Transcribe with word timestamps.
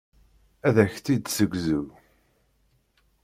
Ad 0.67 0.75
ak-t-id-tessegzu. 0.83 1.81